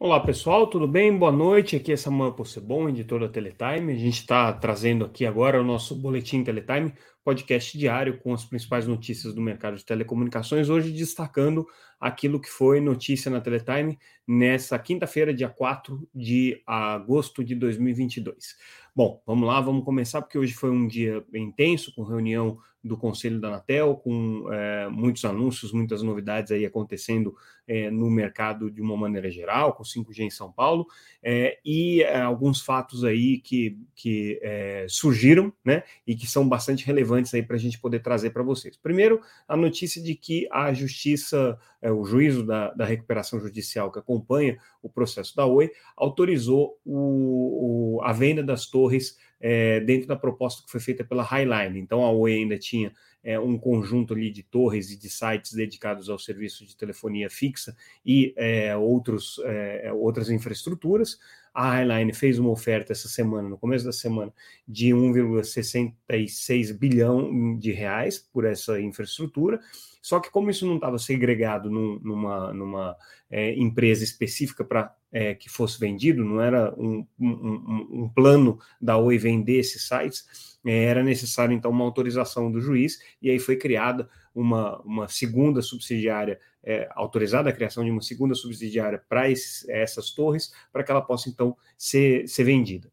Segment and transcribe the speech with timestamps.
[0.00, 1.18] Olá pessoal, tudo bem?
[1.18, 1.74] Boa noite.
[1.74, 3.92] Aqui é Samuel Possebon, editor da Teletime.
[3.92, 8.86] A gente está trazendo aqui agora o nosso Boletim Teletime, podcast diário com as principais
[8.86, 10.68] notícias do mercado de telecomunicações.
[10.70, 11.66] Hoje destacando
[12.00, 18.56] aquilo que foi notícia na Teletime nessa quinta-feira, dia 4 de agosto de 2022.
[18.94, 23.40] Bom, vamos lá, vamos começar, porque hoje foi um dia intenso, com reunião do Conselho
[23.40, 27.34] da Anatel, com é, muitos anúncios, muitas novidades aí acontecendo
[27.66, 30.86] é, no mercado de uma maneira geral, com 5G em São Paulo,
[31.22, 34.40] é, e alguns fatos aí que, que
[34.88, 38.76] surgiram, né, e que são bastante relevantes aí para a gente poder trazer para vocês.
[38.76, 43.98] Primeiro, a notícia de que a Justiça, é, o juízo da, da recuperação judicial que
[43.98, 50.16] acompanha o processo da Oi, autorizou o, o, a venda das torres é, dentro da
[50.16, 51.80] proposta que foi feita pela Highline.
[51.80, 52.92] Então, a Oi ainda tinha
[53.28, 57.76] é, um conjunto ali de torres e de sites dedicados ao serviço de telefonia fixa
[58.04, 61.18] e é, outros, é, outras infraestruturas.
[61.52, 64.32] A Highline fez uma oferta essa semana, no começo da semana,
[64.66, 69.60] de 1,66 bilhão de reais por essa infraestrutura.
[70.00, 72.96] Só que como isso não estava segregado num, numa, numa
[73.30, 78.96] é, empresa específica para é, que fosse vendido, não era um, um, um, plano da
[78.96, 83.56] Oi vender esses sites, é, era necessário então uma autorização do juiz, e aí foi
[83.56, 90.10] criada uma, uma segunda subsidiária, é, autorizada a criação de uma segunda subsidiária para essas
[90.10, 92.90] torres, para que ela possa então ser, ser vendida.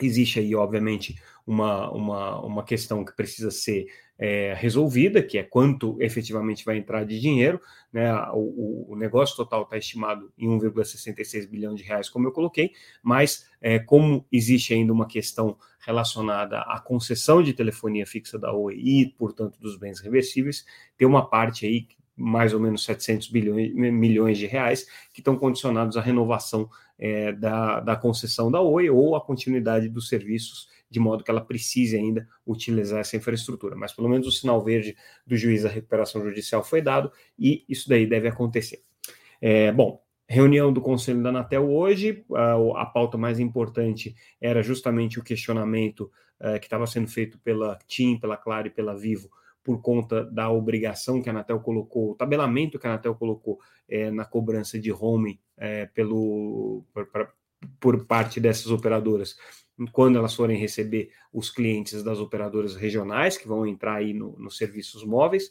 [0.00, 1.16] Existe aí, obviamente,
[1.46, 3.86] uma, uma, uma questão que precisa ser
[4.18, 7.60] é, resolvida, que é quanto efetivamente vai entrar de dinheiro.
[7.92, 8.12] Né?
[8.32, 12.72] O, o negócio total está estimado em 1,66 bilhão de reais, como eu coloquei,
[13.02, 18.74] mas é, como existe ainda uma questão relacionada à concessão de telefonia fixa da Oi
[18.74, 20.64] e, portanto, dos bens reversíveis,
[20.96, 21.86] tem uma parte aí
[22.16, 26.68] mais ou menos 700 bilhões, milhões de reais que estão condicionados à renovação
[26.98, 31.40] é, da, da concessão da Oi ou à continuidade dos serviços de modo que ela
[31.40, 33.76] precise ainda utilizar essa infraestrutura.
[33.76, 34.96] Mas pelo menos o sinal verde
[35.26, 38.82] do juiz da recuperação judicial foi dado e isso daí deve acontecer.
[39.40, 45.18] É, bom, reunião do Conselho da Anatel hoje, a, a pauta mais importante era justamente
[45.18, 46.10] o questionamento
[46.40, 49.28] é, que estava sendo feito pela TIM, pela Claro e pela Vivo
[49.66, 54.12] por conta da obrigação que a Anatel colocou, o tabelamento que a Anatel colocou é,
[54.12, 57.34] na cobrança de home é, pelo, por,
[57.80, 59.36] por parte dessas operadoras
[59.90, 64.56] quando elas forem receber os clientes das operadoras regionais, que vão entrar aí no, nos
[64.56, 65.50] serviços móveis,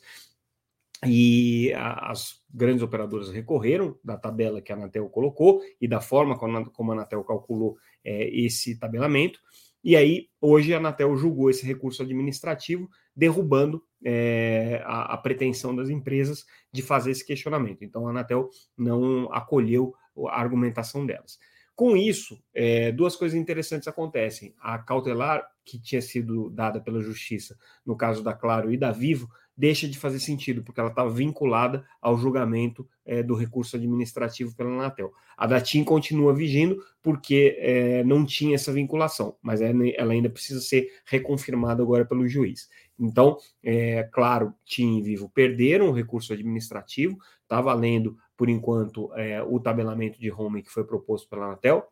[1.05, 6.57] e as grandes operadoras recorreram da tabela que a Anatel colocou e da forma como
[6.57, 9.41] a, como a Anatel calculou é, esse tabelamento.
[9.85, 15.89] E aí, hoje, a Anatel julgou esse recurso administrativo, derrubando é, a, a, pretensão das
[15.89, 17.85] empresas de fazer esse questionamento.
[17.85, 19.93] Então, a Anatel não acolheu
[20.27, 21.37] a argumentação delas.
[21.75, 24.55] Com isso, é, duas coisas interessantes acontecem.
[24.59, 29.29] A cautelar que tinha sido dada pela justiça, no caso da Claro e da Vivo,
[29.57, 34.69] deixa de fazer sentido, porque ela estava vinculada ao julgamento é, do recurso administrativo pela
[34.71, 35.13] Anatel.
[35.37, 40.61] A da TIM continua vigindo, porque é, não tinha essa vinculação, mas ela ainda precisa
[40.61, 42.69] ser reconfirmada agora pelo juiz.
[42.99, 49.41] Então, é claro, TIM e Vivo perderam o recurso administrativo, está valendo por enquanto, é,
[49.41, 51.87] o tabelamento de home que foi proposto pela Anatel,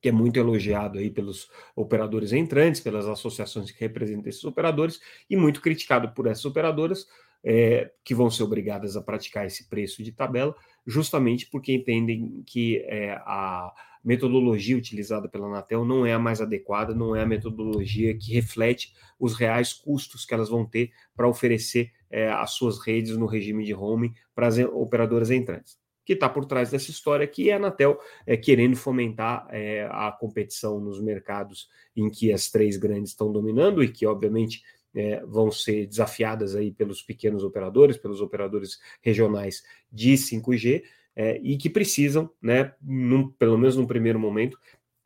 [0.00, 5.36] que é muito elogiado aí pelos operadores entrantes, pelas associações que representam esses operadores, e
[5.36, 7.06] muito criticado por essas operadoras,
[7.42, 10.54] é, que vão ser obrigadas a praticar esse preço de tabela,
[10.86, 13.72] justamente porque entendem que é, a
[14.04, 18.94] metodologia utilizada pela Anatel não é a mais adequada, não é a metodologia que reflete
[19.18, 23.64] os reais custos que elas vão ter para oferecer é, as suas redes no regime
[23.64, 25.79] de home para as operadoras entrantes.
[26.10, 30.10] Que está por trás dessa história aqui é a Anatel é, querendo fomentar é, a
[30.10, 34.60] competição nos mercados em que as três grandes estão dominando e que, obviamente,
[34.92, 39.62] é, vão ser desafiadas aí pelos pequenos operadores, pelos operadores regionais
[39.92, 40.82] de 5G,
[41.14, 44.58] é, e que precisam, né, num, pelo menos no primeiro momento,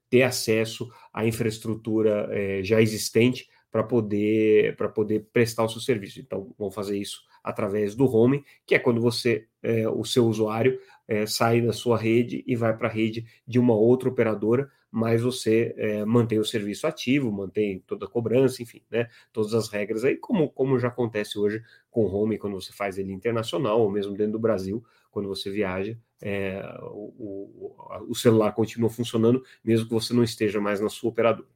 [0.08, 6.18] ter acesso à infraestrutura é, já existente para poder, poder prestar o seu serviço.
[6.18, 10.80] Então, vão fazer isso através do home, que é quando você, é, o seu usuário,
[11.06, 15.22] é, sai da sua rede e vai para a rede de uma outra operadora, mas
[15.22, 20.04] você é, mantém o serviço ativo, mantém toda a cobrança, enfim, né, todas as regras
[20.04, 23.90] aí, como, como já acontece hoje com o home, quando você faz ele internacional, ou
[23.90, 29.86] mesmo dentro do Brasil, quando você viaja, é, o, o, o celular continua funcionando, mesmo
[29.86, 31.48] que você não esteja mais na sua operadora.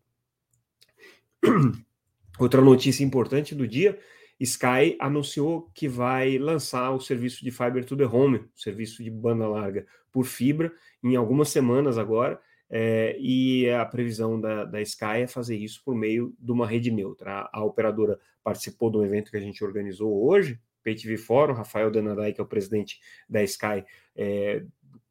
[2.38, 3.98] Outra notícia importante do dia
[4.40, 9.48] Sky anunciou que vai lançar o serviço de Fiber to the Home, serviço de banda
[9.48, 12.40] larga por fibra, em algumas semanas agora,
[12.70, 16.90] é, e a previsão da, da Sky é fazer isso por meio de uma rede
[16.90, 17.48] neutra.
[17.52, 22.32] A, a operadora participou do evento que a gente organizou hoje, PayTV Fórum, Rafael Danadai,
[22.32, 24.64] que é o presidente da Sky, é,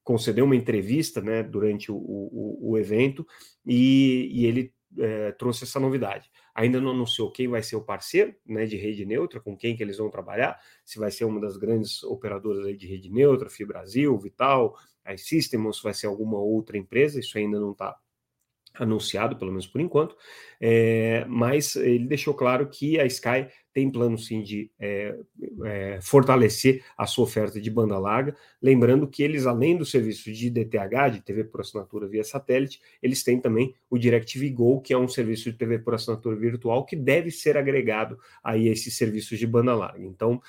[0.03, 3.27] concedeu uma entrevista né, durante o, o, o evento
[3.65, 6.30] e, e ele é, trouxe essa novidade.
[6.54, 9.84] Ainda não anunciou quem vai ser o parceiro né, de rede neutra, com quem que
[9.84, 14.18] eles vão trabalhar, se vai ser uma das grandes operadoras aí de rede neutra, Fibrasil,
[14.18, 14.78] Vital,
[15.13, 17.98] iSystem, ou se vai ser alguma outra empresa, isso ainda não está
[18.79, 20.15] anunciado, pelo menos por enquanto,
[20.59, 25.15] é, mas ele deixou claro que a Sky tem plano sim de é,
[25.65, 30.50] é, fortalecer a sua oferta de banda larga, lembrando que eles, além do serviço de
[30.50, 34.97] DTH, de TV por assinatura via satélite, eles têm também o DirecTV Go, que é
[34.97, 39.38] um serviço de TV por assinatura virtual que deve ser agregado aí a esses serviços
[39.38, 40.03] de banda larga.
[40.03, 40.41] Então,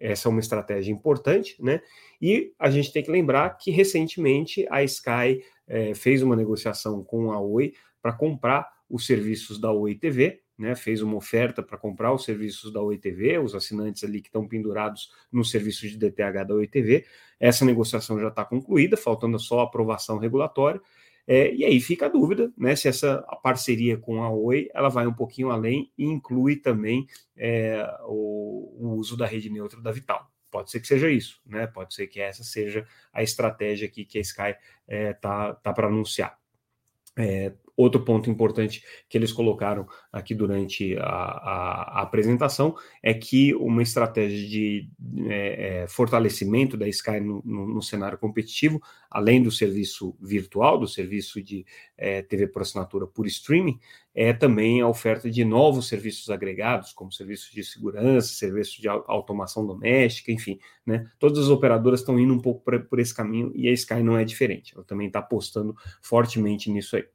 [0.00, 1.82] essa é uma estratégia importante, né?
[2.20, 7.30] E a gente tem que lembrar que recentemente a Sky é, fez uma negociação com
[7.32, 7.72] a Oi
[8.02, 12.72] para comprar os serviços da Oi TV, né, fez uma oferta para comprar os serviços
[12.72, 16.66] da Oi TV, os assinantes ali que estão pendurados no serviço de DTH da Oi
[16.66, 17.06] TV.
[17.38, 20.80] Essa negociação já está concluída, faltando só a aprovação regulatória.
[21.26, 25.06] É, e aí fica a dúvida, né, se essa parceria com a Oi ela vai
[25.06, 27.06] um pouquinho além e inclui também
[27.36, 30.29] é, o, o, uso da rede neutra da Vital.
[30.50, 31.66] Pode ser que seja isso, né?
[31.66, 34.56] Pode ser que essa seja a estratégia aqui que a Sky
[34.86, 36.38] é, tá, tá para anunciar.
[37.16, 43.54] É, Outro ponto importante que eles colocaram aqui durante a, a, a apresentação é que
[43.54, 44.90] uma estratégia de
[45.26, 50.86] é, é, fortalecimento da Sky no, no, no, cenário competitivo, além do serviço virtual, do
[50.86, 51.64] serviço de
[51.96, 53.80] é, TV por assinatura por streaming,
[54.14, 59.66] é também a oferta de novos serviços agregados, como serviços de segurança, serviços de automação
[59.66, 61.10] doméstica, enfim, né?
[61.18, 64.18] Todas as operadoras estão indo um pouco por, por esse caminho e a Sky não
[64.18, 64.74] é diferente.
[64.74, 67.06] Ela também está apostando fortemente nisso aí.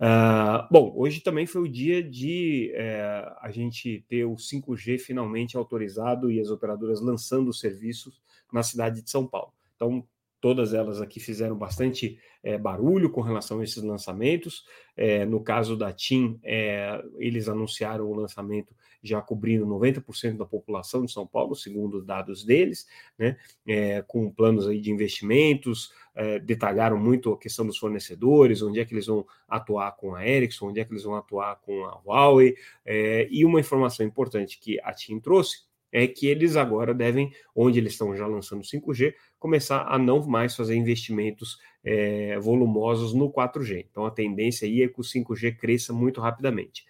[0.00, 5.56] Uh, bom, hoje também foi o dia de é, a gente ter o 5G finalmente
[5.56, 8.22] autorizado e as operadoras lançando os serviços
[8.52, 9.52] na cidade de São Paulo.
[9.74, 10.06] Então,
[10.40, 14.64] todas elas aqui fizeram bastante é, barulho com relação a esses lançamentos.
[14.96, 21.04] É, no caso da TIM, é, eles anunciaram o lançamento já cobrindo 90% da população
[21.04, 22.84] de São Paulo, segundo os dados deles,
[23.16, 23.36] né,
[24.08, 25.92] com planos aí de investimentos,
[26.42, 30.70] detalharam muito a questão dos fornecedores, onde é que eles vão atuar com a Ericsson,
[30.70, 32.56] onde é que eles vão atuar com a Huawei,
[33.30, 37.92] e uma informação importante que a TIM trouxe é que eles agora devem, onde eles
[37.92, 43.86] estão já lançando 5G, começar a não mais fazer investimentos é, volumosos no 4G.
[43.90, 46.84] Então a tendência aí é que o 5G cresça muito rapidamente.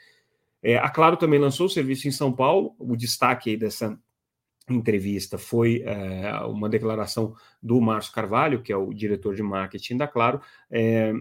[0.63, 2.75] É, a Claro também lançou o serviço em São Paulo.
[2.79, 3.99] O destaque aí dessa
[4.69, 10.07] entrevista foi é, uma declaração do Márcio Carvalho, que é o diretor de marketing da
[10.07, 10.41] Claro,
[10.71, 11.13] é,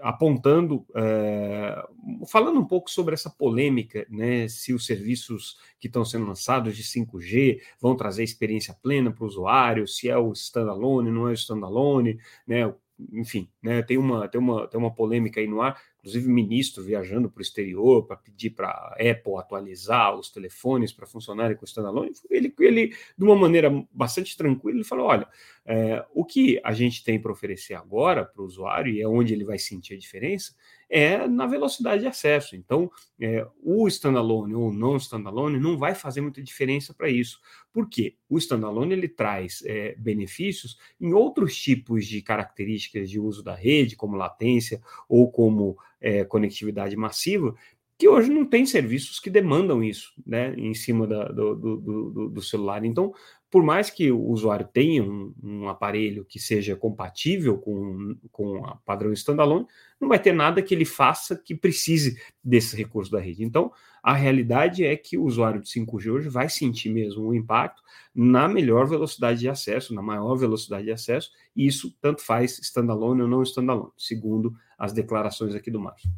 [0.00, 1.82] apontando, é,
[2.28, 6.82] falando um pouco sobre essa polêmica, né, se os serviços que estão sendo lançados de
[6.82, 11.34] 5G vão trazer experiência plena para o usuário, se é o standalone, não é o
[11.34, 12.72] standalone, né,
[13.12, 17.28] enfim, né, tem, uma, tem, uma, tem uma polêmica aí no ar, inclusive ministro viajando
[17.28, 22.12] para o exterior para pedir para Apple atualizar os telefones para funcionarem com o standalone,
[22.30, 25.26] ele, ele, de uma maneira bastante tranquila, ele falou, olha,
[25.64, 29.34] é, o que a gente tem para oferecer agora para o usuário, e é onde
[29.34, 30.54] ele vai sentir a diferença,
[30.88, 32.56] é na velocidade de acesso.
[32.56, 32.90] Então,
[33.20, 37.40] é, o standalone ou não standalone não vai fazer muita diferença para isso.
[37.72, 38.16] Por quê?
[38.28, 43.96] O standalone ele traz é, benefícios em outros tipos de características de uso da rede,
[43.96, 47.54] como latência ou como é, conectividade massiva,
[47.98, 52.28] que hoje não tem serviços que demandam isso, né, em cima da, do, do, do,
[52.28, 52.84] do, celular.
[52.84, 53.14] Então,
[53.50, 58.76] por mais que o usuário tenha um, um, aparelho que seja compatível com, com a
[58.84, 59.66] padrão standalone,
[59.98, 63.42] não vai ter nada que ele faça que precise desse recurso da rede.
[63.42, 63.72] Então,
[64.02, 67.82] a realidade é que o usuário de 5G hoje vai sentir mesmo o impacto
[68.14, 73.22] na melhor velocidade de acesso, na maior velocidade de acesso, e isso tanto faz standalone
[73.22, 76.10] ou não standalone, segundo as declarações aqui do Márcio.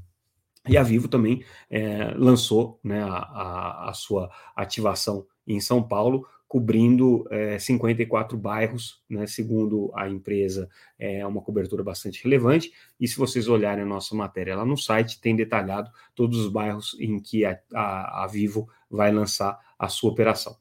[0.68, 6.26] E a Vivo também é, lançou né, a, a, a, sua ativação em São Paulo,
[6.46, 12.72] cobrindo é, 54 bairros, né, segundo a empresa, é uma cobertura bastante relevante.
[12.98, 16.96] E se vocês olharem a nossa matéria lá no site, tem detalhado todos os bairros
[16.98, 20.56] em que a, a Vivo vai lançar a sua operação.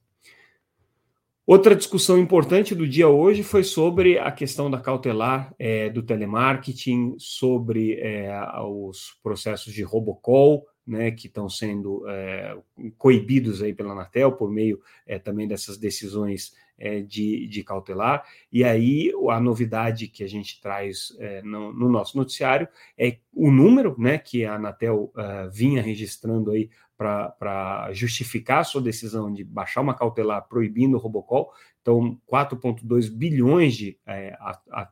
[1.47, 7.15] Outra discussão importante do dia hoje foi sobre a questão da cautelar é, do telemarketing,
[7.17, 12.53] sobre é, os processos de robocall, né, que estão sendo é,
[12.97, 18.25] coibidos aí pela Anatel por meio é, também dessas decisões é, de, de, cautelar.
[18.51, 23.49] E aí a novidade que a gente traz é, no, no, nosso noticiário é o
[23.49, 25.13] número né, que a Anatel
[25.51, 31.51] vinha registrando aí para justificar a sua decisão de baixar uma cautelar proibindo o Robocall.
[31.81, 34.35] Então, 4,2 bilhões de é,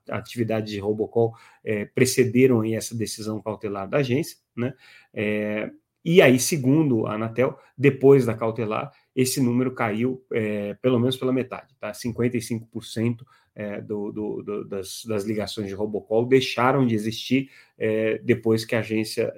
[0.09, 1.33] atividades de Robocall
[1.63, 4.37] é, precederam essa decisão cautelar da agência.
[4.55, 4.73] Né?
[5.13, 5.71] É,
[6.05, 11.33] e aí, segundo a Anatel, depois da cautelar, esse número caiu é, pelo menos pela
[11.33, 11.91] metade, tá?
[11.91, 13.23] 55%
[13.55, 18.75] é, do, do, do, das, das, ligações de robocall deixaram de existir é, depois que
[18.75, 19.33] a agência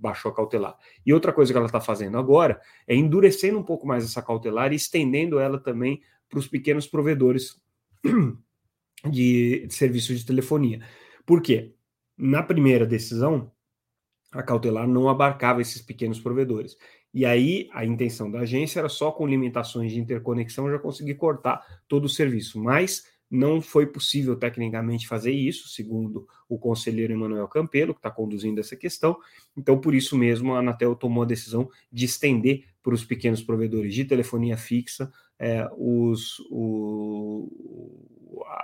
[0.00, 0.76] baixou a cautelar.
[1.04, 4.72] E outra coisa que ela está fazendo agora é endurecendo um pouco mais essa cautelar
[4.72, 7.60] e estendendo ela também para os pequenos provedores
[9.08, 10.80] de, de serviços de telefonia.
[11.26, 11.74] Por quê?
[12.16, 13.52] Na primeira decisão,
[14.32, 16.76] a cautelar não abarcava esses pequenos provedores.
[17.12, 21.82] E aí a intenção da agência era só com limitações de interconexão já conseguir cortar
[21.88, 27.94] todo o serviço, mas não foi possível tecnicamente fazer isso, segundo o conselheiro Emanuel Campelo,
[27.94, 29.16] que está conduzindo essa questão.
[29.56, 33.94] Então, por isso mesmo, a Anatel tomou a decisão de estender para os pequenos provedores
[33.94, 37.48] de telefonia fixa é, os, o,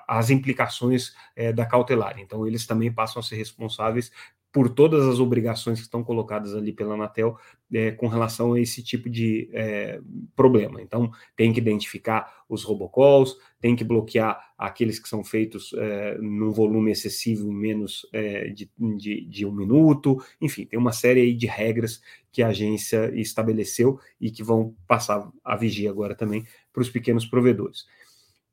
[0.08, 2.18] as implicações é, da cautelar.
[2.18, 4.10] Então, eles também passam a ser responsáveis
[4.56, 7.36] por todas as obrigações que estão colocadas ali pela Anatel
[7.70, 10.00] é, com relação a esse tipo de é,
[10.34, 10.80] problema.
[10.80, 16.50] Então, tem que identificar os robocalls, tem que bloquear aqueles que são feitos é, num
[16.52, 20.24] volume excessivo em menos é, de, de, de, um minuto.
[20.40, 22.00] Enfim, tem uma série de regras
[22.32, 27.26] que a agência estabeleceu e que vão passar a vigia agora também para os pequenos
[27.26, 27.84] provedores.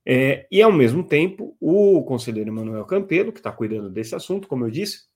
[0.06, 4.66] É, e, ao mesmo tempo, o conselheiro Emanuel Campelo, que está cuidando desse assunto, como
[4.66, 5.13] eu disse,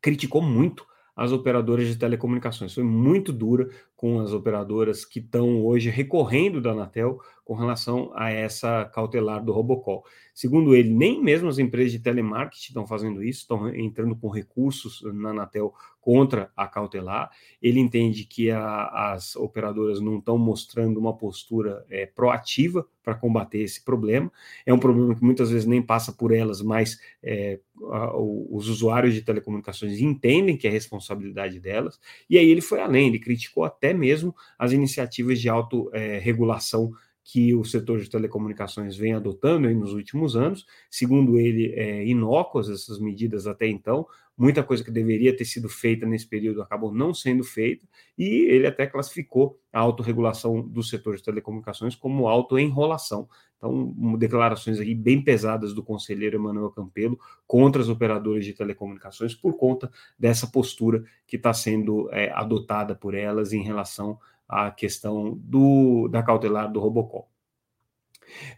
[0.00, 0.86] criticou muito
[1.16, 2.74] as operadoras de telecomunicações.
[2.74, 8.28] Foi muito dura com as operadoras que estão hoje recorrendo da Anatel com relação a
[8.28, 10.04] essa cautelar do Robocall.
[10.34, 15.00] Segundo ele, nem mesmo as empresas de telemarketing estão fazendo isso, estão entrando com recursos
[15.14, 15.72] na Anatel
[16.06, 17.30] contra a cautelar.
[17.62, 23.58] Ele entende que a, as operadoras não estão mostrando uma postura é, proativa para combater
[23.58, 24.30] esse problema.
[24.64, 27.60] É um problema que muitas vezes nem passa por elas, mas é,
[27.90, 32.00] a, os usuários de telecomunicações entendem que é responsabilidade delas.
[32.28, 37.52] E aí ele foi além, ele criticou até mesmo as iniciativas de autorregulação é, que
[37.54, 40.64] o setor de telecomunicações vem adotando nos últimos anos.
[40.88, 44.06] Segundo ele, é, inócuas essas medidas até então,
[44.38, 47.84] muita coisa que deveria ter sido feita nesse período acabou não sendo feita,
[48.16, 53.28] e ele até classificou a autorregulação do setor de telecomunicações como autoenrolação.
[53.56, 59.56] Então, declarações aí bem pesadas do conselheiro Emanuel Campelo contra as operadoras de telecomunicações por
[59.56, 66.08] conta dessa postura que está sendo é, adotada por elas em relação a questão do,
[66.08, 67.28] da cautelar do Robocall.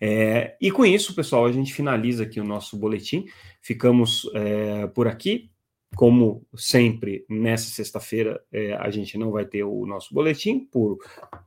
[0.01, 3.27] É, e com isso, pessoal, a gente finaliza aqui o nosso boletim.
[3.61, 5.51] Ficamos é, por aqui.
[5.97, 10.99] Como sempre, nessa sexta-feira é, a gente não vai ter o nosso boletim, por,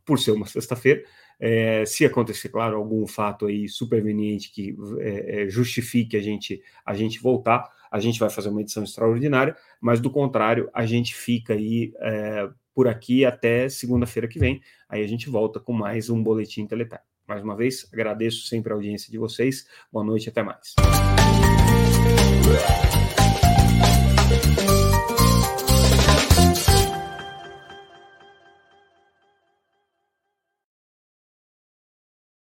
[0.03, 1.03] por ser uma sexta-feira.
[1.43, 7.19] É, se acontecer, claro, algum fato aí superveniente que é, justifique a gente, a gente
[7.19, 11.91] voltar, a gente vai fazer uma edição extraordinária, mas do contrário, a gente fica aí
[11.99, 14.61] é, por aqui até segunda-feira que vem.
[14.87, 17.01] Aí a gente volta com mais um Boletim Teletime.
[17.27, 19.65] Mais uma vez, agradeço sempre a audiência de vocês.
[19.91, 20.75] Boa noite até mais.